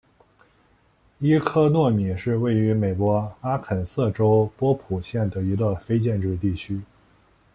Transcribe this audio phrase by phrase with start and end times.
[1.19, 6.81] 伊科诺米是位于美国阿肯色州波普县的一个非建制地区。